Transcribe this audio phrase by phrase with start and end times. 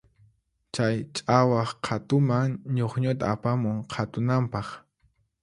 [0.73, 4.67] Chay ch'awaq qhatuman ñukñuta apamun qhatunanpaq.